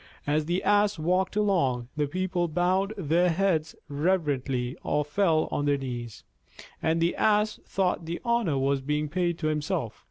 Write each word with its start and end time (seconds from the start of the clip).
As 0.25 0.45
the 0.45 0.63
Ass 0.63 0.97
walked 0.97 1.35
along, 1.35 1.89
the 1.95 2.07
people 2.07 2.47
bowed 2.47 2.91
their 2.97 3.29
heads 3.29 3.75
reverently 3.87 4.75
or 4.81 5.05
fell 5.05 5.47
on 5.51 5.65
their 5.65 5.77
knees, 5.77 6.23
and 6.81 6.99
the 6.99 7.15
Ass 7.15 7.59
thought 7.67 8.05
the 8.07 8.19
honor 8.25 8.57
was 8.57 8.81
being 8.81 9.07
paid 9.09 9.37
to 9.37 9.45
himself. 9.45 9.99